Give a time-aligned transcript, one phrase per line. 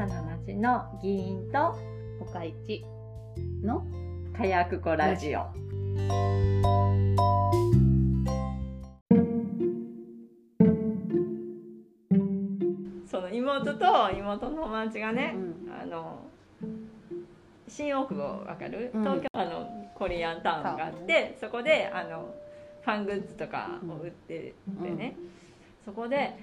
[0.00, 1.76] さな町の議員と
[2.22, 2.82] 岡市
[3.62, 3.84] の
[4.34, 5.40] 火薬庫ラジオ。
[13.06, 16.24] その妹と妹の友達がね、うんあの
[17.68, 19.02] 新大久保わかる、うん。
[19.02, 22.34] 東京あのコリアンタウンがあってそこであの
[22.86, 25.14] ファングッズとかを売っててね、
[25.84, 26.38] そこで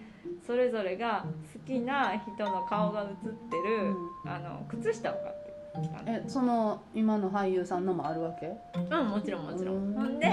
[0.45, 3.93] それぞれが好きな人の顔が写ってる、
[4.25, 5.47] あの靴下を買って
[6.05, 8.51] えその今の俳優さんのもあるわけ？
[8.75, 9.91] うんもちろんもちろうん。
[9.91, 10.25] んほんで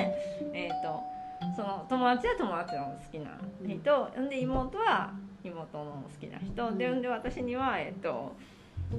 [0.53, 1.01] えっ、と
[1.57, 3.31] その友達は友達の好きな
[3.67, 4.05] 人。
[4.15, 5.13] ほんで妹は
[5.43, 6.55] 妹の好きな人。
[6.79, 8.33] でほんで私にはえっ、と,、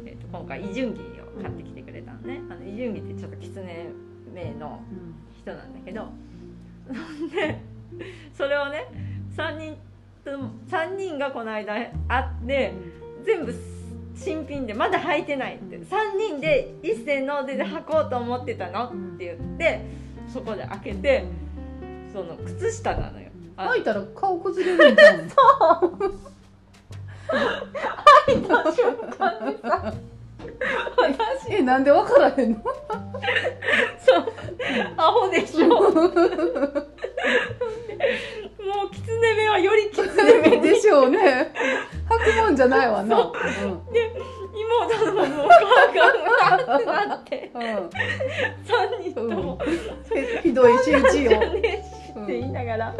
[0.06, 2.42] えー、と今回イジュンギを買ってきてくれたのね。
[2.50, 3.64] あのイジュンギってちょっと狐
[4.34, 4.80] 名の
[5.34, 6.02] 人なんだけど。
[6.02, 6.10] ほ
[7.26, 7.60] んで
[8.34, 8.86] それをね
[9.36, 9.78] 3人
[10.26, 12.74] 3人がこの間会って
[13.24, 13.54] 全部
[14.16, 15.78] 新品でまだ履いてないって。
[15.78, 19.82] 3人で一斉の出で履こうと思ってたのって言って
[20.28, 21.26] そこで開けて
[22.14, 23.30] その靴下なのよ。
[23.58, 25.30] あ履いたら顔崩れるんじゃん？
[28.28, 29.94] 履いた瞬間にさ
[30.98, 32.60] 私えなんで分からへんの？
[34.00, 34.26] そう。
[34.98, 35.68] アホでしょ。
[35.68, 35.92] もう
[38.92, 40.62] 狐目はより狐目に。
[40.62, 41.52] でしょうね。
[42.10, 43.18] 履くもんじゃないわな。
[43.18, 43.34] 妹
[45.06, 45.38] のもう顔
[45.94, 46.18] がう
[46.68, 47.52] わってなって。
[47.54, 47.62] うん。
[47.62, 47.90] 3
[49.02, 49.60] 人とも。
[49.62, 49.68] うん
[50.42, 51.30] ひどい仕打ちよ。
[51.30, 52.96] じゃねえしって言いながら。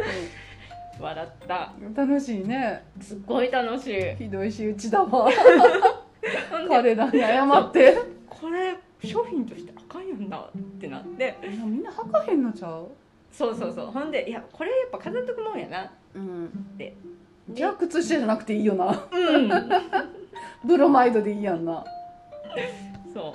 [0.98, 1.72] 笑った。
[1.94, 2.82] 楽しいね。
[3.00, 4.16] すっごい楽しい。
[4.16, 5.30] ひどい仕打ちだわ
[6.68, 7.96] 彼らに謝って。
[8.28, 11.36] これ商品としてあかんやんなってなって。
[11.42, 12.88] みんな履かへんのちゃう？
[13.32, 13.86] そうそうそう。
[13.86, 15.92] ほんでいやこれやっぱ飾っとくもんやな。
[16.14, 16.76] うん。
[16.76, 16.96] で
[17.50, 19.06] じゃあ靴下じゃなくていいよな。
[19.12, 19.50] うん。
[20.64, 21.84] ブロマイドでいいやんな。
[23.12, 23.32] そう。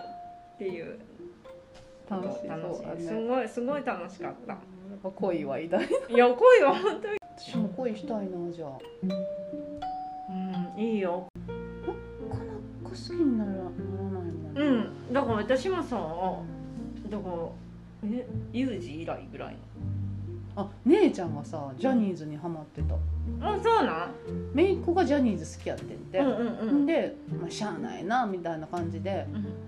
[0.56, 1.00] っていう。
[2.10, 2.48] 楽しそう
[2.86, 4.52] だいすねごいすごい楽しかった。
[4.54, 4.60] やっ
[5.02, 5.86] ぱ恋は偉大。
[6.10, 7.18] いや恋は本当に。
[7.38, 8.72] 私も恋したいなじゃあ。
[10.30, 11.31] うんいいよ
[12.92, 15.14] 好きにならならないもんうん。
[15.14, 15.98] だから私もさ
[17.10, 17.36] だから
[18.04, 19.56] えユージ以来ぐらい
[20.56, 22.90] あ姉ちゃんがさジャニーズにハマってた。
[22.94, 23.00] の
[23.42, 24.12] あそうなん？
[24.54, 26.84] 姪っ子がジャニーズ好きやってんて、うんうんうん。
[26.84, 29.26] んで、まあ、しゃあないなみたいな感じで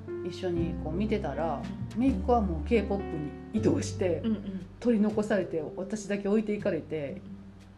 [0.08, 1.62] うん一緒にこう見てたら
[1.98, 4.66] 姪っ子はもう k p o p に移動してうんうん。
[4.80, 7.22] 取り残されて私だけ置いていかれて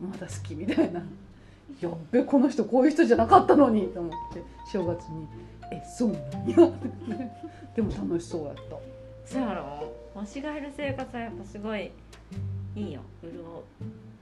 [0.02, 1.04] まだ好きみたいな
[1.82, 4.42] やっべこの人こういう人じゃなかったのにと思って
[4.72, 5.28] 正月に
[5.72, 6.56] 「えそうなんや」
[7.76, 8.62] でも楽しそうやった。
[9.26, 9.92] そうやろ。
[10.16, 11.92] 推しがいる生活はやっぱすごい
[12.76, 13.02] いいよ。
[13.22, 13.36] 潤う。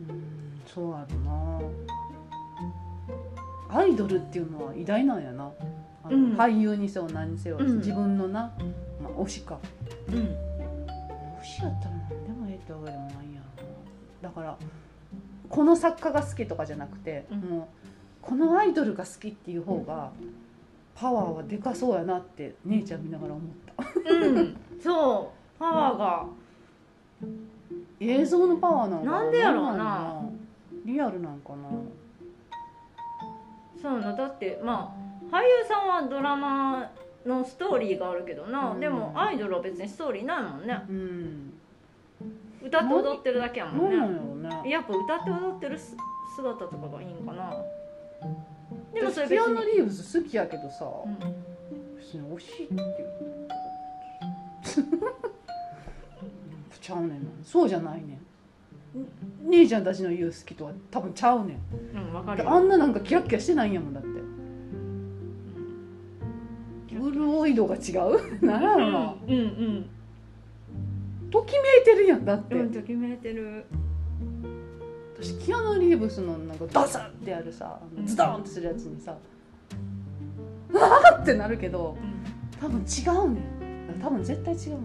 [0.09, 1.61] うんそうやろな。
[3.69, 5.51] アイドルっていうのは偉大なんやな。
[6.03, 6.33] あの、うん。
[6.35, 7.77] 俳優にせよ何にせよ、うん。
[7.77, 8.51] 自分のな、
[9.01, 9.59] まあ、推しか。
[10.09, 10.15] うん。
[11.41, 13.41] 推しやったら何でもええってわけでもないんや
[14.21, 14.57] だから
[15.53, 17.39] この作家が好きとかじゃなくて、うん。
[17.41, 17.85] もう
[18.23, 20.11] このアイドルが好きっていう方が
[20.95, 23.49] パワーはでかそうやなって姉ちゃん見ながら思っ
[24.03, 24.11] た。
[24.11, 24.57] うん。
[24.81, 25.59] そう。
[25.59, 26.25] パワーが。
[27.99, 30.23] 映像のパワーなんかなんでやろうな。
[30.85, 31.69] リアルなんかな。
[33.79, 34.91] そうなだってま
[35.31, 36.89] あ俳優さんはドラマ
[37.27, 38.79] のストーリーがあるけどな、うん。
[38.79, 40.83] でもアイドルは別にストーリーないもんね。
[40.89, 41.52] うん
[42.63, 43.97] 歌って踊ってるだけやもんね。
[43.97, 44.12] なん
[44.56, 44.69] やね。
[44.69, 45.96] やっぱ歌って踊ってるす
[46.35, 47.53] 姿とかがいいんかな。
[48.94, 51.18] でもそれキアヌ・別に、リーブス好きやけどさ、うん。
[51.97, 52.79] 別に惜しいっていう。
[56.81, 57.16] ちゃうねんな。
[57.44, 58.19] そうじゃないねん。
[59.50, 61.57] 姉ちゃんたちの言う好きとは多分ちゃうねん。
[61.97, 62.50] うん、わかるよ。
[62.50, 64.09] あんななんかキラッキラしてないんやもんだって。
[66.90, 68.12] 潤い度が違う？
[68.45, 69.90] なんやろなうんうん
[71.33, 73.66] ときめいてるやんだって、うんときめいてる。
[75.19, 78.06] 私キアヌ・リーブスのなんかダサンってやるさうん。
[78.06, 79.15] ズドンってするやつにさ
[80.69, 82.83] うわーってなるけどうん、多分違
[83.18, 83.39] うね
[83.97, 84.81] ん多分絶対違うねんう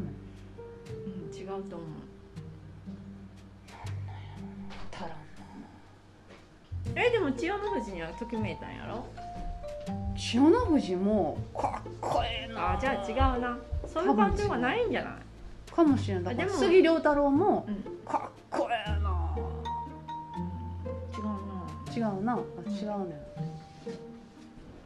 [1.34, 1.88] ん、違うと思う。
[6.94, 9.04] えでも千代の富士にはときめいたんやろ？
[10.16, 13.58] 千代の富士もかっこええなあじゃあ違うな。
[13.86, 15.12] そういう感情がないんじゃない？
[15.78, 17.76] かもしれないだからでも杉良太郎もうん。
[18.04, 19.36] かっこええな。
[21.16, 21.30] 違うな。
[21.96, 22.32] 違うな。
[22.34, 23.14] あ違うね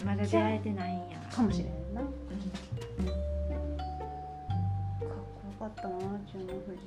[0.04, 1.18] んまだ出会えてないんや。
[1.30, 2.02] かもしれんな。
[2.02, 2.34] かっこ
[5.46, 5.96] よかったな
[6.30, 6.82] 千代の富士。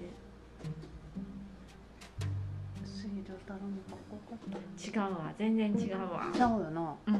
[2.86, 4.88] 杉良太郎もかっこよかった。
[4.88, 5.34] 違うわ。
[5.40, 6.30] 全然違うわ。
[6.32, 6.96] ちゃうよな。
[7.08, 7.20] うん、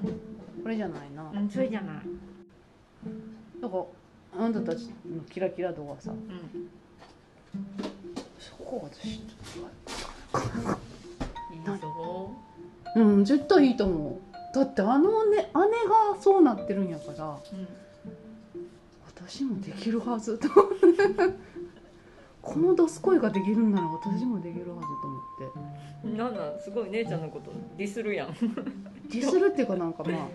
[0.62, 1.32] これじゃないな。
[1.34, 1.96] うん、それじゃない。
[3.60, 3.84] だから
[4.38, 6.12] あなたたちのキラキラ度がさ。
[6.12, 6.70] うん。
[8.40, 9.18] そこは私いい
[11.66, 12.32] ぞ
[12.96, 13.26] うん。
[13.26, 14.56] 絶対いいと思う。
[14.56, 17.26] だってあのね姉がそうなってるんやから。
[17.28, 17.68] うん
[19.28, 20.48] 私もできるはずと
[22.42, 25.22] このドスコイができるんなら私もできるはずと思っ
[26.04, 26.18] て。
[26.18, 28.34] なんなんすごい姉ちゃんのことディスるやん。
[28.34, 30.28] ディスるっていうかなんかまあ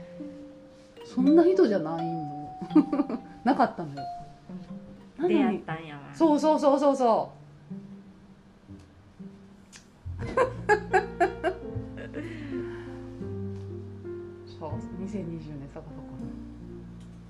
[1.05, 2.51] そんな人じゃないの
[3.45, 3.97] なかったのよ。
[5.17, 6.03] なの出会っにたんやわ。
[6.15, 7.41] そうそうそうそうそう。
[14.59, 14.71] そう。
[15.05, 15.91] 2020年探そうか。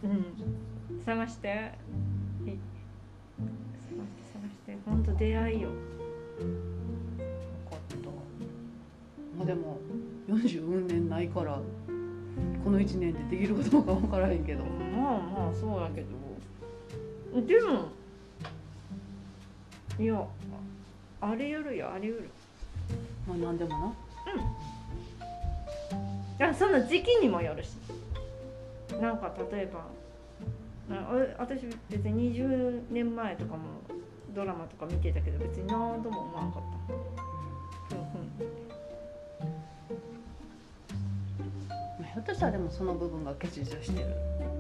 [0.05, 1.03] うん。
[1.05, 1.73] 探して。
[2.47, 2.51] い
[3.39, 4.33] 探して。
[4.33, 5.69] 探して本当出会いよ。
[5.69, 5.75] なよ
[7.71, 8.09] かった。
[9.37, 9.79] まあでも
[10.29, 11.61] 40年ないから
[12.65, 14.65] この1年でできるかどうか分からへんけど。
[14.65, 16.09] まあまあそうやけど。
[17.47, 17.89] でも
[19.99, 20.27] いや
[21.21, 22.31] あり得るよあり得る。
[23.29, 23.95] まあ何でも
[26.41, 27.77] あその時期にもよるし。
[29.01, 29.87] なんか例えば
[31.39, 33.61] 私別に20年前とかも
[34.35, 36.63] ドラマとか見てたけど別に何とも思わなかっ
[37.17, 44.09] たょっとしたらでもその部分が欠如してる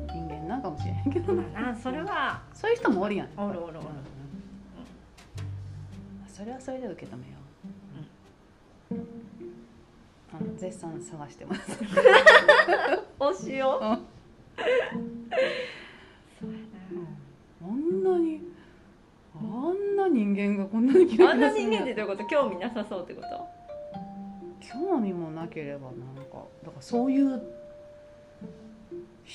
[0.08, 1.42] 人間なんかもしれへんけどな。
[1.42, 2.40] まあなそれは。
[2.54, 3.28] そういう人もおるやん。
[3.36, 3.78] おるおるおる。
[3.78, 3.84] うん
[6.26, 7.38] それはそれで受け止めよ
[8.92, 8.94] う、
[10.32, 11.78] あの絶賛探してます。
[13.20, 13.88] おしようう
[16.48, 16.56] ん。
[17.62, 18.40] あんなに
[19.34, 22.26] あんな人間がこんなにキラなあんな人間ってどういうこと？
[22.26, 23.59] 興味なさそうってこと？
[24.60, 27.42] 興味もなければなんかだからそういう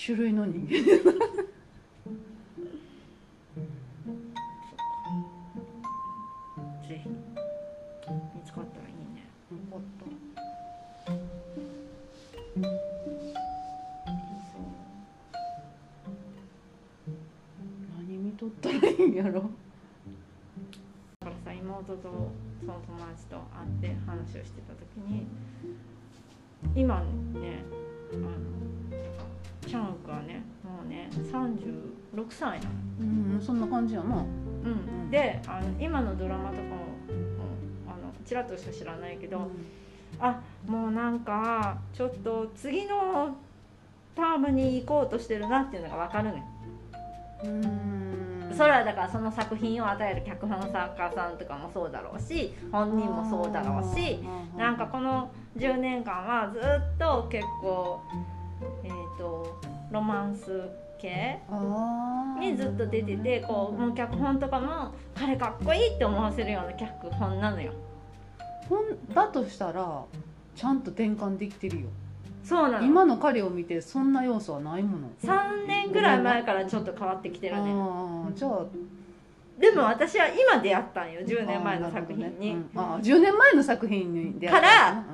[0.06, 0.76] 種類の人間
[6.88, 10.06] ぜひ見つかったらいいねよかった
[17.98, 19.50] 何見とったらいいんやろだか
[21.26, 25.28] らさ妹とその友達と会って話をしてた時に
[26.76, 27.02] 今
[27.34, 27.64] ね
[28.12, 28.66] あの
[29.68, 32.72] チャンクはねもうね36歳なの、
[33.02, 34.16] うんそんな感じやな。
[34.18, 36.68] うん、であの今のドラマとかも、
[37.10, 39.48] うん、あのちらっとしか知らないけど、
[40.20, 43.36] あもうなんかちょっと次の
[44.16, 46.44] タームに行こうとしてるなっていうのが分かるね
[47.44, 48.25] んうん
[48.56, 54.20] それはだからその作品を与える脚本作家さんとかもそうだろうし本人もそうだろうし
[54.58, 58.02] なんかこの10年間はずっと結構
[58.84, 59.60] えっ、と
[59.92, 60.70] ロマンス
[61.02, 61.40] 系
[62.40, 67.74] にずっと出ててこうもう脚本とかも彼かっこいいって思わせるような脚本なのよ。
[68.70, 70.04] ほんだとしたら
[70.56, 71.88] ちゃんと転換できてるよ
[72.46, 72.86] そうなの。
[72.86, 77.72] 今の彼を見てそんな要素はないもの？3年ぐらい前からちょっと変わってきてるね。
[77.74, 78.66] ああじゃあ。
[79.60, 81.22] でも私は今出会ったんよ。
[81.22, 82.52] 10年前の作品に、あね。
[82.52, 82.80] うん。
[82.80, 84.68] あー10年前の作品に出会った。
[84.70, 85.06] からうん。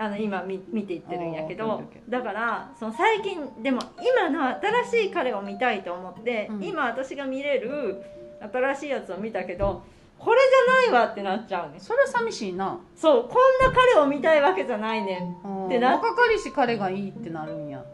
[0.00, 4.46] あの今見見ていってるんやけどだからその最近でも今の
[4.84, 6.64] 新しい彼を見たいと思って、うん。
[6.64, 8.00] 今私が見れる
[8.40, 9.82] 新しいやつを見たけど
[10.18, 11.78] これじゃないわってなっちゃうね。
[11.78, 12.78] それは寂しいな。
[12.96, 15.36] そうこんな彼を見たいわけじゃないねん。
[15.44, 17.84] あーでな若かりし彼がいいってなるんや。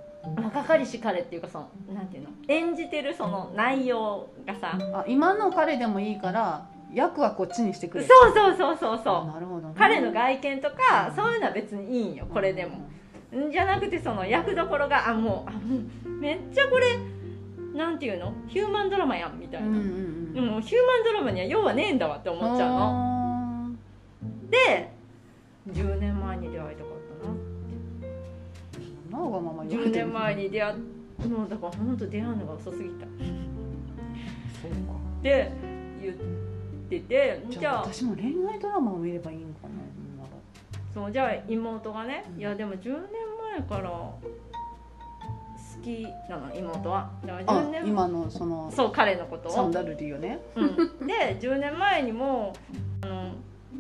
[0.43, 2.31] 若かりし彼っていうかそのなんていうの？
[2.49, 4.79] 演じてるその内容がさ。
[4.95, 8.05] あ今の彼でもいいから役はこっちにしてくれ。
[8.05, 9.27] そうそうそうそうあそう。
[9.27, 9.75] なるほどね。
[9.77, 12.79] 彼の外見とかそういうのは別にいいんよこれでも。
[13.37, 15.77] んじゃなくてその役どころがあもうあも
[16.07, 16.97] うめっちゃこれ
[17.75, 18.33] なんていうの？
[18.47, 20.33] ヒューマンドラマやんみたいな、うんうんうん。
[20.35, 22.79] でもヒューマンドラマには用はねえんだわって思っちゃうの。
[22.81, 23.71] あ
[24.51, 24.91] で
[25.71, 30.75] 10年前に出会いたかっーなわがままたな10言われてる年前に出会っ
[31.29, 33.07] もうだから本当出会うのが遅すぎた。
[33.07, 33.09] っ
[34.63, 34.77] そうか。
[35.23, 35.51] て
[36.03, 36.17] 言っ
[36.91, 39.71] ててじゃあじゃあ私も恋愛ドラマを見ればいいんかな
[40.93, 42.93] そうじゃあ妹がね、うんいやでも10年
[43.59, 44.21] 前から好
[45.85, 47.11] きなの妹は。
[47.25, 49.53] だからあ10年今のそのそう彼のことを。
[49.53, 50.39] サンダルリーよね。
[50.57, 52.55] うん、で10年前にも
[53.03, 53.33] あの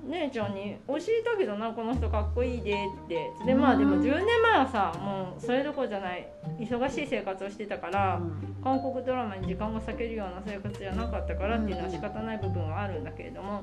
[0.09, 3.31] 姉ちゃんに教えたけどなこの人かっこいいでって。
[3.47, 6.29] でまあでもうん10年前はさもうそれどころじゃない
[6.61, 8.21] 忙しい生活をしてたから、
[8.63, 13.63] 韓国ドラマに時間が割けるような生活じゃなかったからっていうのは仕方ない部分はあるんだけれども、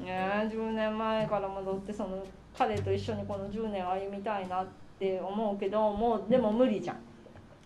[0.00, 2.24] ねえ10年前から戻ってその
[2.56, 4.66] 彼と一緒にこの10年を歩みたいなっ
[4.98, 6.96] て思うけどもうでも無理じゃん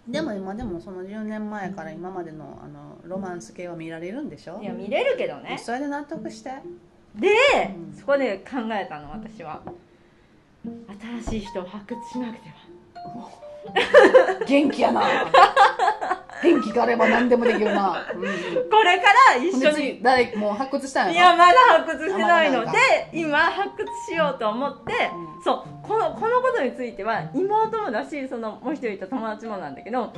[0.08, 4.60] でも今でもその10年前から今までのあのロマンス系は見られるんでしょ？
[4.62, 5.56] いや見れるけどね。
[5.58, 6.50] それで納得して。
[7.16, 7.28] で、
[7.74, 9.62] うんそこで考えたの私は。
[11.22, 13.30] 新しい人を発掘しなくては。
[14.46, 15.00] 元気やな
[16.44, 18.04] 元気があれば何でもできるな、
[18.70, 19.74] これから一緒に。
[19.74, 21.30] 次誰もう発掘したんいやろ？
[21.30, 22.70] やまだ発掘してないので
[23.12, 24.92] 今発掘しようと思って、
[25.36, 25.42] うん。
[25.42, 30.12] そうこのこのことについては妹もだしそのもう一人いた友達もなんだけど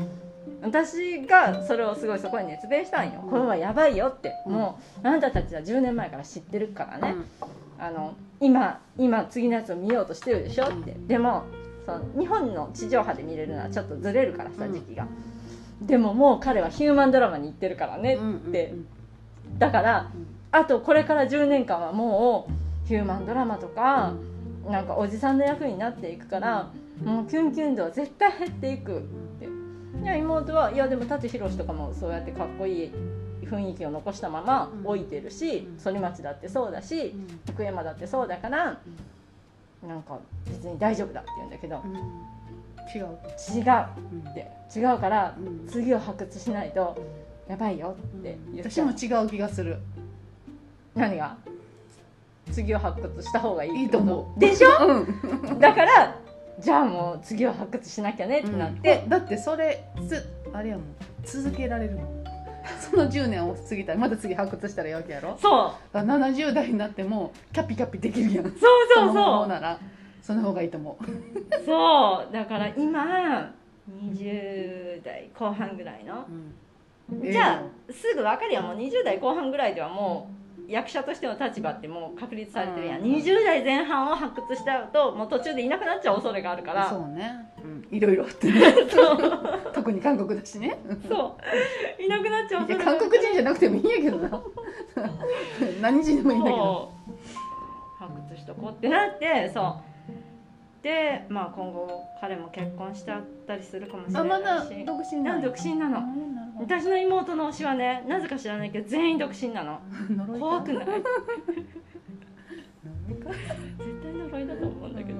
[0.62, 4.52] 私がそれをすごいそこに熱弁したんよ、これはやばいよって、うん。
[4.52, 7.84] もうあなたたちは10年前から知ってるからね、うん。
[7.84, 11.44] あの今今次のやつを見ようとしてるでしょって、でも
[11.84, 14.72] その日本の地上波で見れるのはちょっとずれるからさうん。
[14.72, 15.06] 時期が、
[15.82, 18.76] でももう彼はヒューマンドラマに行ってるからねうんって、う
[19.54, 19.58] ん。
[19.58, 20.10] だから
[20.52, 22.48] あとこれから10年間はも
[22.84, 24.14] うヒューマンドラマとか、
[24.68, 26.70] なんかおじさんの役になっていくから、
[27.04, 29.02] もうキュンキュン度は絶対減っていくっ
[29.40, 29.48] て。
[30.02, 32.92] いや妹はいやでも舘ひろしとかもそうやってかっこいい
[33.44, 35.78] 雰囲気を残したまま置いてるしうん。
[35.82, 37.54] 反町だってそうだしうん。
[37.54, 38.78] 福山だってそうだから
[39.86, 41.82] なんか別に大丈夫だって言うんだけど。
[41.84, 42.35] うん
[42.94, 43.02] 違う。
[43.02, 43.08] 違う
[44.12, 44.50] うんって。
[44.74, 45.66] 違うからうん。
[45.68, 46.96] 次を発掘しないと
[47.48, 49.78] やばいよって言っ私も違う気がする。
[50.94, 51.36] 何が？
[52.52, 54.40] 次を発掘した方がいいいいと思う。
[54.40, 54.68] でしょ？
[54.86, 55.58] うん。
[55.60, 56.16] だから
[56.58, 60.84] じゃあもう次を発掘しなきゃねってなって、だってそれつあれやもん。
[61.24, 62.24] 続けられるもん。
[62.80, 65.38] その10年を過ぎたらまた次発掘したらいいわけやろ？
[65.40, 65.72] そう。
[65.92, 68.44] だから70代になってもキャピキャピできるやん。
[68.44, 68.54] そう
[68.94, 69.78] そうのそ方なら
[70.26, 71.04] その方がいいと思う。
[71.04, 73.54] うそうだから今
[73.88, 76.26] 20代後半ぐらいの。
[77.12, 77.30] うん。
[77.30, 78.64] じゃあすぐ分かるやん。
[78.64, 80.28] もう20代後半ぐらいではも
[80.68, 83.14] う役者としての立場ってもう確立されてるやん、うん。
[83.14, 86.90] 20代前半を発掘したともう途中でいなくなっちゃう恐れがあるから。
[86.90, 88.60] そうね、うん、いろいろあってね。
[89.72, 90.76] 特に韓国だしね。
[91.08, 91.38] そ
[92.00, 92.02] う。
[92.02, 94.42] いなくなっちゃう恐れ韓国人じゃなくてもいいんやけどな。
[95.80, 96.64] 何人でもいいんだけど。
[96.64, 98.08] そう。
[98.08, 99.95] 発掘しとこうってなってそう
[100.86, 104.84] でまあ今後彼も結婚しちゃったりするかもしれないし。
[104.84, 106.00] 独身なん独身なの。
[106.60, 109.80] 私の妹の推しはねなぜか知らないけど全員独身なの。
[110.38, 110.86] 怖くない？
[110.86, 111.02] 絶
[114.00, 115.18] 対呪いだと思うんだけど。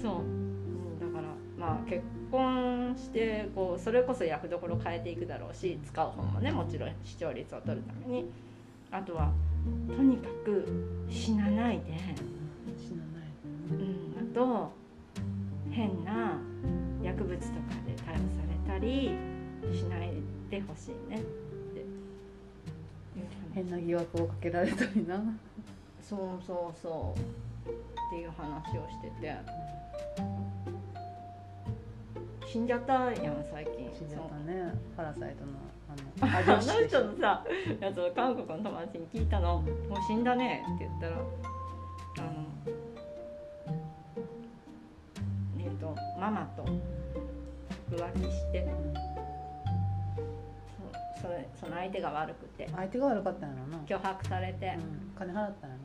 [0.00, 8.30] そう、うん、だからまあ結婚してこうそれこそ役どころ変えていくだろうし使う方もねもちろん視聴率を取るために。
[8.92, 9.32] あとは
[9.96, 10.64] とにかく
[11.10, 11.84] 死なないで、
[12.78, 13.28] 死なない。
[13.72, 14.70] うん、あと
[15.74, 16.38] 変な
[17.02, 17.50] 薬物とか
[17.84, 19.10] で逮捕されたり
[19.76, 20.12] しない
[20.48, 21.84] でほしいねって
[23.52, 25.20] 変な疑惑をかけられたりな。
[26.00, 27.20] そうそうそう。
[27.68, 29.34] っていう話をしてて。
[32.46, 33.90] 死んじゃったやん最近。
[33.92, 34.72] 死んじゃったね。
[34.96, 35.52] パラサイトの
[36.20, 37.00] ああのの女子でしょ。
[37.00, 37.44] 人のさ
[37.80, 39.58] やつを韓国の友達に聞いたの
[39.90, 41.18] 「もう死んだね」って言ったらあ
[42.32, 42.83] の
[45.84, 46.64] とママと
[47.90, 48.66] 浮気して。
[51.16, 52.68] そそれその相手が悪くて。
[52.74, 54.66] 相手が悪かったんやろな、脅迫されて。
[54.66, 55.76] うん、金払ったんや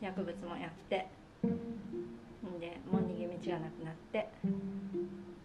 [0.00, 1.06] 薬物もやって。
[1.46, 4.28] んでもう逃げ道がなくなって。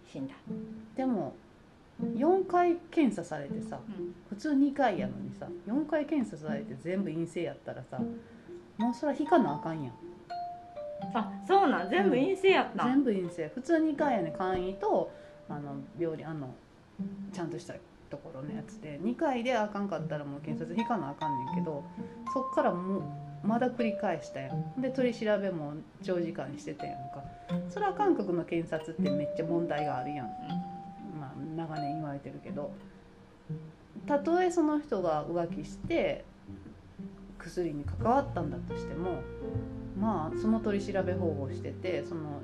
[0.07, 0.39] 死んだ、な
[0.95, 1.35] でも
[2.01, 7.99] 4回検査されてさうん、普通2回やのにさ4回検査されて全部陰性やったらさ
[8.77, 9.93] もうそれは引かなあかんやん
[11.13, 13.51] あそうなん全部陰性やった、全部陰性。
[13.53, 15.11] 普通2回やね簡易と
[15.49, 16.53] あの病理あの
[17.31, 17.73] ちゃんとした
[18.09, 18.99] ところのやつで。
[18.99, 21.83] 2回であかんかったらもう検察引かなあかんねんけど
[22.33, 22.99] そっからも
[23.43, 24.81] うまだ繰り返したやん。
[24.81, 27.23] で取り調べも長時間してたやんか。
[27.69, 30.27] それは韓国の検察ってめっちゃ問題があるやん。
[31.19, 32.71] まあ長年言われてるけど。
[34.07, 36.25] たとえその人が浮気して
[37.39, 39.21] 薬に関わったんだとしても
[39.99, 42.41] まあその取り調べ方法しててその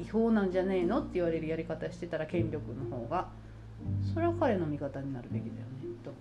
[0.00, 3.28] 違法なんじゃねえのって言われるやり方してたら権力の方が
[4.12, 6.12] それは彼の味方になるべきだよねと。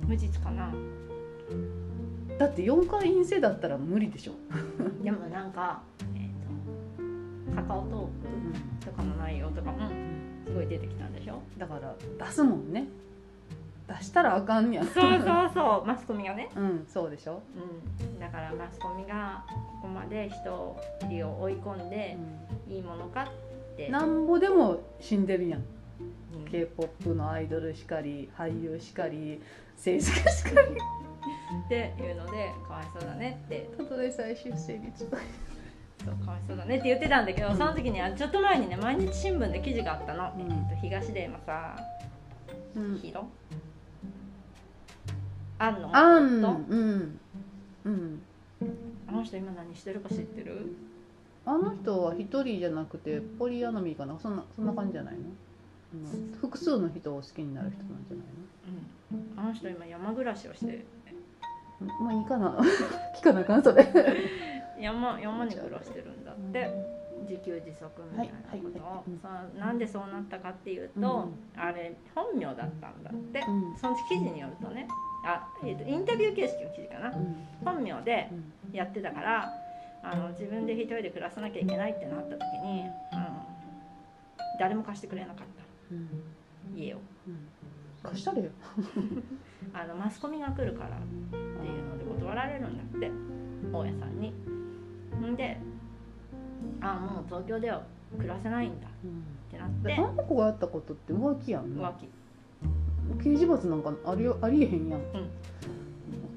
[0.00, 0.72] 無実かな。
[2.38, 4.32] だって4回陰性だったら無理でしょ、
[5.02, 5.82] でもなんか
[6.14, 9.88] えっ、とカカオトークとかの内容とかも
[10.46, 11.40] すごい出てきたんでしょ。
[11.56, 12.88] だから出すもんね
[13.88, 14.86] 出したらあかんやん。
[14.86, 17.42] そうそうそうマスコミがね、 うんそうでしょ、
[18.00, 20.76] うん、だからマスコミがここまで人
[21.08, 22.16] りを追い込んで
[22.68, 25.64] いいものかって、なんぼでも死んでるやん。
[26.34, 26.44] うん。
[26.50, 29.40] K p o p のアイドルしかり俳優しかり
[29.76, 30.76] 政治家しかり。
[31.64, 33.70] っていうのでかわいそうだねって。
[33.76, 35.18] たとえ再出生率が
[36.04, 37.56] そうかわいそうだねって言ってたんだけど、うん。
[37.56, 40.40] その時にあちょっと前にね毎日新聞で記事があったの、うん。
[40.40, 41.76] えっと東出山さ
[42.74, 43.00] うん
[45.58, 45.96] アンの？
[45.96, 46.50] あん夫？
[46.68, 47.20] うん。
[47.84, 48.22] うん。
[49.08, 50.74] あの人今何してるか知ってる？
[51.44, 54.18] あの人は一人じゃなくてポリアノミーかな？
[54.20, 55.20] そんなそんな感じじゃないの？
[55.20, 58.26] うん複数の人を好きになる人なんじゃない
[59.36, 59.40] うん。
[59.40, 60.84] あの人今山暮らしをして
[61.80, 62.58] のまあいいかな。
[63.16, 63.86] 聞かなあかんそれ。
[64.80, 66.96] 山山に暮らしてるんだって。
[67.28, 68.78] 自給自足みたいなこと。
[68.78, 73.40] を、はいなんでそうなったかっていうと、あれ本名だったんだって。
[73.40, 73.76] うん。
[73.76, 74.86] その記事によるとね
[75.26, 77.08] あ、えーとインタビュー形式の記事かな。
[77.08, 77.36] うん。
[77.64, 78.28] 本名で
[78.68, 78.74] うん。
[78.74, 79.50] やってたから
[80.02, 82.88] あの自分で一人で暮らさなきゃいけないってなった時に、うん、
[84.60, 85.42] 誰も貸してくれなかった。
[85.94, 86.78] うん。
[86.78, 86.98] 家を。
[87.26, 87.48] うん。
[88.02, 88.50] 貸したれよ。
[89.74, 93.10] あのマスコミが来るからっていうので断られるんだって
[93.72, 94.30] 大家さんに。
[94.30, 95.58] んで
[96.80, 97.82] あもう東京では
[98.16, 99.88] 暮らせないんだうんってなって。
[99.88, 101.90] であの子がやったことって浮気やんな。
[101.90, 102.08] 浮気
[103.22, 105.26] 刑事罰なんかありよありえへんやん、オッ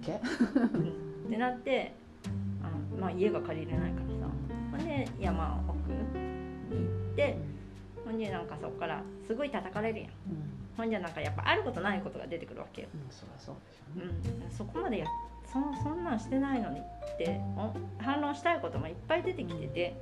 [0.06, 0.18] ケー。
[0.18, 1.94] ってなって
[2.62, 4.34] あの、まあ、家が借りれないからさ。
[4.72, 6.04] ほんで山奥に行
[7.12, 7.38] って
[8.06, 10.10] ほんでなんかそこからすごい叩かれるやん。
[10.10, 10.14] うん。
[10.78, 15.06] ほんじゃなんかやっぱあることないことが出てくるわけよ、うんそりゃそうでしょううねん、そこまでや
[15.46, 19.96] そそんなんしてないのにってお反論したいこともいっぱい出てきてて、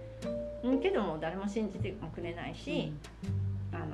[0.64, 2.94] うん、けども誰も信じてもくれないし、
[3.72, 3.86] あの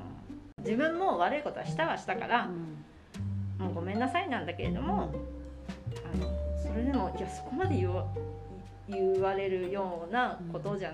[0.64, 3.66] 自分も悪いことはしたはしたからう、ん。
[3.66, 5.04] もうごめんなさいなんだけれども
[6.14, 6.28] あの
[6.62, 8.06] それでもいやそこまで言わ
[8.90, 10.92] 言われるようなことじゃ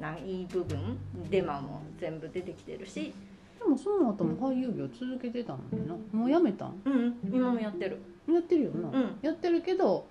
[0.00, 0.98] ない部分
[1.30, 3.14] デマも全部出てきてるし、
[3.58, 5.94] でもその後も俳優業続けてたのにな。
[6.12, 6.80] もうやめたん？
[6.84, 8.00] うん、今もやってる、
[8.32, 10.06] やってるよな、うん、やってるけど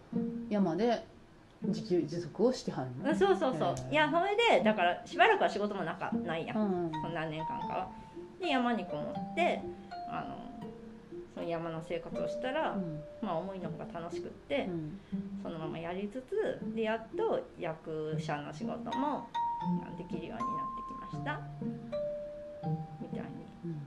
[0.49, 1.03] 山で
[1.63, 3.13] 自給自足をしてはんの？
[3.15, 3.75] そうそうそう。
[3.91, 6.57] いやそれでだからしばらくは仕事もなかないやん。
[6.57, 7.89] うんその何年間かは。
[8.39, 9.61] で山にこもって
[10.09, 10.35] あの
[11.35, 13.01] その山の生活をしたら、うん。
[13.21, 14.65] まあ、思いのほが楽しくって。
[14.67, 14.99] うん。
[15.43, 19.29] そのままやりつつでやっと役者の仕事も
[19.97, 21.39] できるようになってきました。
[23.01, 23.27] みたいに
[23.65, 23.81] うん。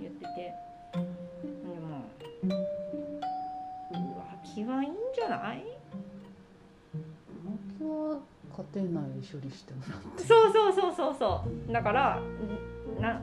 [0.00, 0.54] 言ってて。
[0.92, 0.98] で
[1.80, 2.04] も
[3.92, 5.64] 浮気はいいんじゃない？
[7.80, 10.24] 家庭内で処理してもらって。
[10.24, 11.72] そうそうそうそうそう。
[11.72, 12.20] だから
[13.00, 13.22] な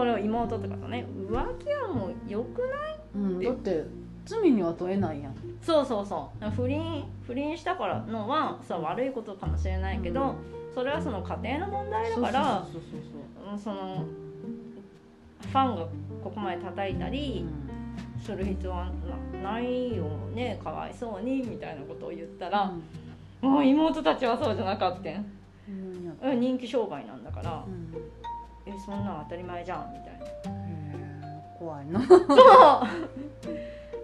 [0.00, 2.98] この妹とかとね浮気はもうよくない？
[3.14, 3.84] うん、だって
[4.24, 5.34] 罪には問えないやん。
[5.60, 6.50] そうそうそう。
[6.52, 10.36] 不倫不倫したからのはさ悪いことかもしれないけど、
[10.74, 14.06] それはその家庭の問題だからそうそうそううんその
[15.42, 15.82] ファンが
[16.24, 17.44] ここまで叩いたり
[18.24, 18.90] する必要は
[19.42, 22.72] なないよねかわいそうにみたいなことを言ったら、
[23.42, 25.10] もう妹たちはそうじゃなかった
[26.30, 27.64] うん人気商売なんだから。
[27.66, 27.92] うん
[28.74, 31.28] えそんなん当たり前じゃんみたいな。
[31.58, 32.00] 怖いな。
[32.06, 32.18] そう。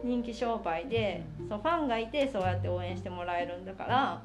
[0.05, 4.23] 人気商売でそうファンがいてそうやって応援してもらえるんだから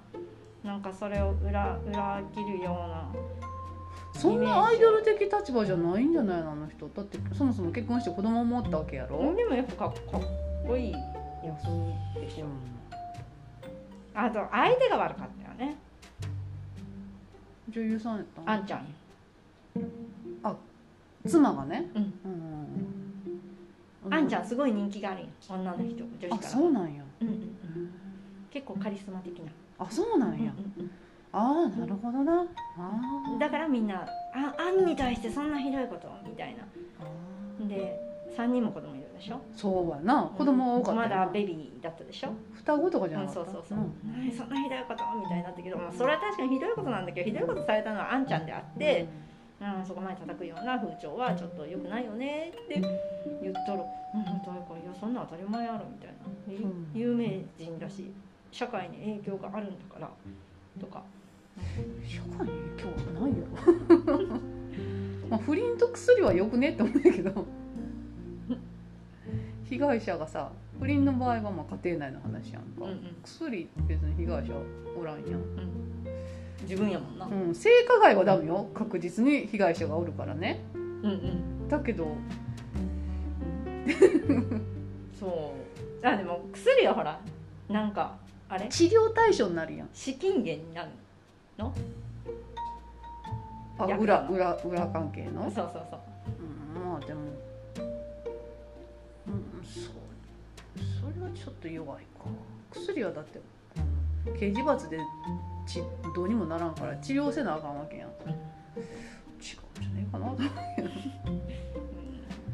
[0.64, 3.08] なんかそれを裏裏切るような
[4.14, 6.88] そんなアイドル的立場じゃないんじゃないのあの人。
[6.90, 9.34] だってそもそも結婚して子供もおったわけやろ？
[9.36, 9.94] でもやっぱかっ
[10.68, 11.00] こいいいや
[11.64, 12.46] そうでしょ
[14.14, 15.78] あと相手が悪かったよね。
[17.70, 18.86] 女優さんやったんあんちゃん
[19.76, 20.56] や
[21.28, 21.90] 妻がね。
[21.96, 22.14] うん。
[22.26, 24.14] うん。
[24.14, 25.30] あんちゃんすごい人気があるんよ。
[25.50, 26.36] 女の人女子から。
[26.36, 27.04] あそうなんや。
[27.22, 27.50] うんうんうん。
[28.50, 30.52] 結構カリスマ的な、あそうなんや。
[30.78, 30.92] うんうん
[31.34, 32.46] ああなるほどな。
[32.78, 36.66] あうんだからみんなああんに対してそんなひどいことみたいな。
[37.66, 37.70] ー。
[37.70, 37.98] で
[38.38, 39.40] 3人も子供いるでしょ？
[39.56, 40.24] そうやな。
[40.38, 41.26] 子供多かったまよな。
[41.28, 42.34] だベビーだったでしょ？
[42.56, 43.52] 双子とかじゃうなんかった？
[43.52, 43.94] そうそうそう、ん。
[44.14, 45.04] 何そんなひどいこと？
[45.22, 49.08] みたいになったけど、まあ、それは確かにひどいことなんだけどひどいことされたのはあんちゃんであって、うん、
[49.86, 52.82] そこまで叩くような風潮はちょっと良くないよねって
[53.42, 53.84] 言ったら
[54.16, 56.10] 「うん誰かいやそんな当たり前やろ」みたい
[56.48, 56.68] な、いう。
[56.68, 58.12] ん有名人だし
[58.52, 60.10] 社会に影響があるんだから。
[60.80, 61.04] とか。
[62.04, 63.46] 社会に影響はないよ。
[65.30, 67.46] まあ不倫と薬はよくねって思うんだけど。
[69.70, 73.16] 被害者がさ不倫の場合はまあ家庭内の話やんか、うんうん。
[73.24, 74.54] 薬別に被害者
[75.00, 75.42] おらんやん、
[76.64, 78.70] 自分やもんな、うん、性加害はダメよ。
[78.74, 80.64] 確実に被害者がおるからね。
[80.74, 81.14] うんう
[81.66, 81.68] ん。
[81.68, 82.08] だけど。
[85.20, 85.54] そ
[86.04, 86.08] う。
[86.08, 87.20] あでも薬はほら
[87.70, 88.18] なんか
[88.50, 88.68] あれ？
[88.70, 89.90] 治療対象になるやん。
[89.94, 90.90] 資金源になる
[93.78, 96.00] あ薬裏裏裏関係の、そうそうそう。
[96.76, 97.22] うん、まあでも。
[99.28, 99.94] うんそう。
[101.00, 102.26] それはちょっと弱いか。
[102.72, 103.46] 薬はだって、うん、
[104.40, 104.98] 刑事罰で
[105.66, 105.82] ち
[106.16, 108.10] どうにもならんから治療せなあかんわけやん。
[108.10, 108.36] 違うん
[109.40, 110.26] じゃねえかな。
[110.28, 110.40] と思う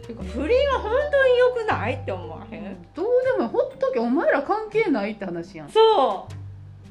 [0.08, 2.78] てか不倫は本当に良くないって思わへん？
[2.96, 5.70] どうでもほっとけお前ら関係ないって話やん。
[5.70, 6.28] そ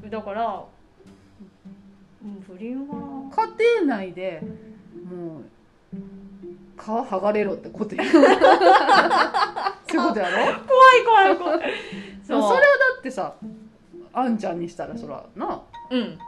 [0.04, 0.10] う。
[0.10, 0.64] だから
[2.24, 3.30] うん不倫は。
[3.30, 3.46] 家
[3.86, 4.42] 庭内で
[5.10, 5.42] もう
[6.76, 8.28] 皮剥がれろってことや そういう
[10.08, 10.44] ことやろ？
[10.44, 10.54] 怖い
[11.04, 11.60] 怖い怖い。
[11.60, 11.66] で
[12.34, 12.66] もそれはだ
[12.98, 13.34] ってさ
[14.16, 16.18] あんちゃんにしたらそらなうん。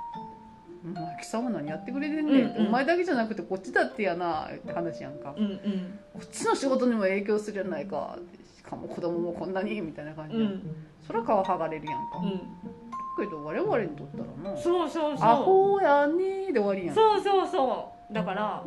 [0.85, 2.49] お前貴様何やってくれてんねん。
[2.49, 2.69] って、うんうん。
[2.69, 5.99] お前だけじゃなくてこっちだってやなって話やんか、うんうん。
[6.13, 8.19] こっちの仕事にも影響するやないか。
[8.59, 10.63] しかも子供もこんなにみたいな感じで、うん。
[11.07, 13.25] そら皮剥がれるやんか、うん。
[13.25, 14.57] けど我々にとったらな。
[14.61, 15.29] そうそうそう。
[15.29, 16.95] アホやねーで終わりやん。
[16.95, 18.13] そうそうそう。
[18.13, 18.63] だから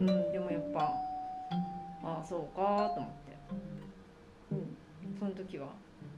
[0.00, 0.80] うんでもやっぱ
[2.02, 3.36] ああそうかと思って。
[4.52, 4.76] うん。
[5.18, 5.68] その時は。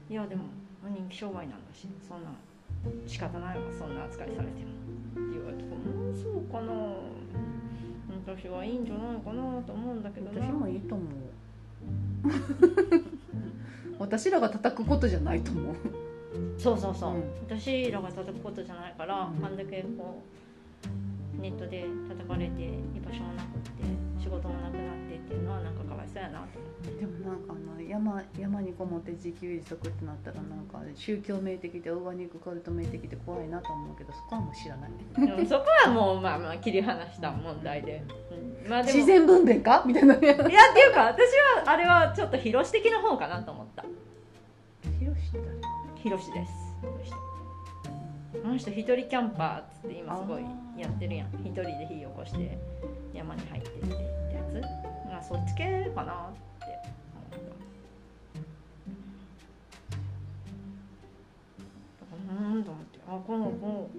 [0.09, 0.45] いやでも
[0.89, 2.31] 人気商売なんだしそんな
[3.05, 4.77] 仕方ないわそんな扱いされても。
[5.27, 6.73] って言われてうんそうかな。
[8.25, 10.45] 私はいいんじゃないかなと思うんだけどな。
[10.45, 11.07] 私もいいと思う。
[13.99, 15.75] 私らが叩くことじゃないと思う。
[16.57, 17.23] そうそうそう、うん。
[17.47, 19.45] 私らが叩くことじゃないから、うん。
[19.45, 20.21] あんだけこ
[21.37, 23.96] うネットで叩かれて居場所もなくって
[24.27, 26.99] 仕事もなくなってっていうのはなんかかわいそうやなと思って。
[26.99, 34.91] でもなんかあの山山にこもって自給自足ってなったらなんか宗教めいてきてオーガニックカルトめいてきて怖いなと思うけどそこはもう知らない。
[35.25, 38.03] でもそこはもうまあまあ切り離した問題で、
[38.65, 39.83] うん、まあでも自然分娩か？
[39.87, 40.17] みたいな。
[40.17, 40.51] ねいやってい
[40.91, 41.21] うか私
[41.63, 43.85] はあれはちょっと広し的な方かなと思った。
[44.99, 45.45] 広し誰？
[46.03, 46.51] 広しです。
[48.43, 50.43] あの人一人キャンパーっつって今すごい
[50.77, 51.27] やってるやん。
[51.43, 52.57] 一人で火起こして
[53.13, 54.16] 山に入ってって
[54.61, 56.65] まあそっち系かなって
[62.11, 62.99] 思ったうんと思って。
[63.07, 63.89] あこの子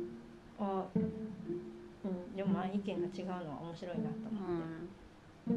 [0.61, 4.63] あうんでもまあ意見が違うのは面白いなと思っ
[5.47, 5.53] て、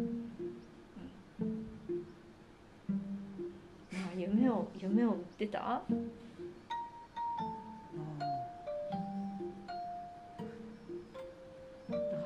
[3.95, 5.81] まあ夢を夢を売ってた？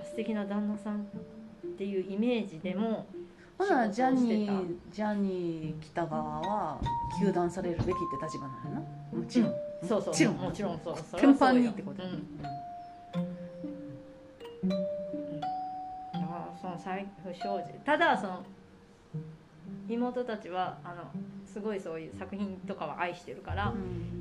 [0.04, 1.06] 素敵な旦那さん
[1.76, 3.06] っていうイメージでも
[3.58, 6.80] ほなジャニージャニー北川は
[7.22, 8.76] 糾弾されるべきって立場なのよ
[9.12, 9.18] な。
[9.20, 10.08] もちろん、そうそう。
[10.08, 10.38] もちろん。
[10.38, 10.98] もちろんそう。
[11.12, 12.38] それ天板はそうよにってことだ、うん。
[14.72, 17.74] だからその再不祥事。
[17.86, 18.44] ただその
[19.88, 21.04] 妹たちはあの
[21.46, 23.74] すごいそういう作品とかは愛してるから、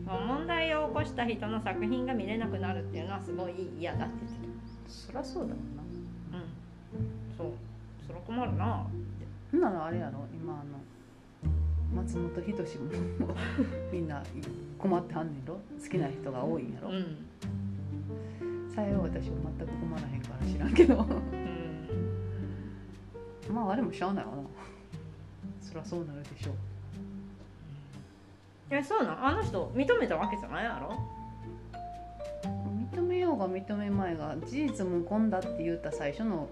[0.07, 4.49] 問題を起こした人の作品が見れなくなるっていうのはすごい嫌だって言って
[4.87, 5.84] そりゃそうだもんな
[8.35, 8.87] 困るな。
[9.53, 10.27] ほんならあれやろ？
[10.35, 10.79] 今あの
[12.03, 12.91] 松本人志も。
[13.93, 14.23] みんな
[14.79, 15.55] 困ってはんねんろ？
[15.55, 17.17] 好きな人が多いんやろ、うん。
[18.75, 20.97] さえ私は全く困らへんから知らんけど。
[20.97, 21.03] う
[23.53, 23.55] ん。
[23.55, 24.39] まああれもしゃあないわな。
[25.61, 26.55] そりゃそうなるでしょう。
[28.71, 29.27] えそうなん？
[29.27, 30.99] あの人認めたわけじゃないやろ？
[32.93, 36.49] 認めようが認めまいが事実無根だって言った最初の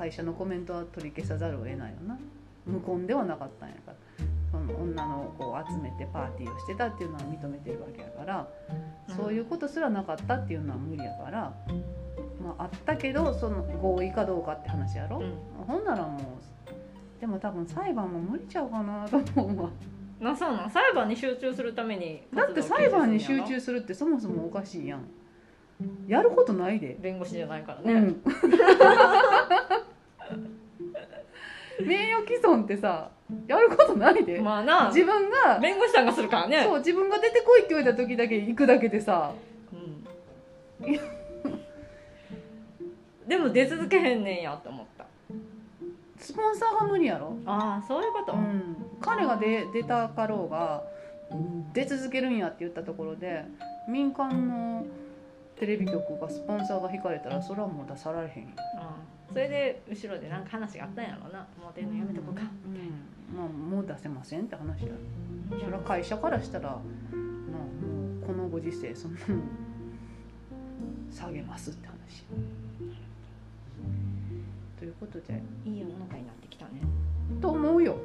[0.00, 2.18] 会社のコメントは取り消さざるを得ないよな。
[2.64, 3.96] 無根ではなかったんやから。
[4.50, 8.48] その女の子を集めてパーティーをしてたっていうのは認めてるわけやから、
[9.14, 11.54] そういうことすらなかったっていうのは無理やから、
[12.42, 15.64] まあ、あったけどその合意かどうかって話やろ、うん。
[15.66, 19.70] ほんならもうでも多分裁判も無理ちゃうかなと思うわ。
[20.18, 25.04] なそうなん裁判に集中するためにだって裁判に集中するってそもそもおかしいやん。
[26.06, 28.22] やることないで、弁護士じゃないからね、うん
[31.82, 33.10] 名誉毀損ってさ
[33.46, 34.88] やることないで、まあな。
[34.88, 36.64] 自分が弁護士さんがするからね。
[36.64, 39.32] そう自分が出てこいって言われた時だけ行くだけでさ。
[39.72, 40.04] うん、
[43.28, 45.06] でも出続けへんねんやって思った。
[46.18, 50.82] スポンサーが無理やろ、ああそういうこと、うん、彼が出出たかろうが
[51.72, 53.44] 出続けるんやって言ったところで
[53.88, 54.84] 民間の
[55.58, 61.40] テレビ局がスポンサーが引かれたらそれはもう出さられへんよ、ああそれで後ろでなんか話があったんやろうな。
[61.62, 62.42] もう出んのやめとこうか。
[62.42, 63.36] うん。
[63.36, 64.88] まあ、もう出せませんって話や。
[65.58, 66.80] それは会社からしたらなあも
[68.22, 69.26] うこのご時世そんなの
[71.10, 72.24] 下げますって話
[74.78, 76.80] ということでいい世の中になってきたね。
[77.40, 77.96] と思うよ、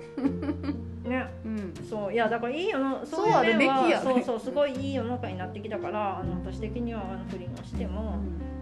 [1.04, 1.28] ね。
[1.44, 3.82] うん、そういやだからいいよのそうあるべきや。
[3.82, 8.55] ねそうそうすごいいい世の中になってきたからあの私的にはあの不倫をしても、うん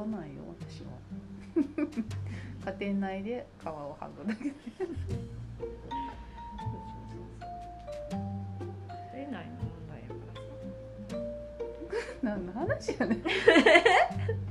[0.00, 0.88] かないよ私は。
[2.78, 4.44] 家庭内で皮を剥ぐだけ
[9.12, 10.40] 出ないの問題やから
[11.10, 11.24] さ。
[12.22, 13.22] 何の話やねん